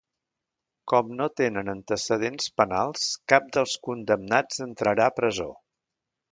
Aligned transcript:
Com 0.91 1.11
no 1.19 1.27
tenen 1.41 1.69
antecedents 1.73 2.49
penals, 2.63 3.05
cap 3.35 3.53
dels 3.59 3.77
condemnats 3.91 4.67
entrarà 4.69 5.09
a 5.13 5.17
presó. 5.23 5.51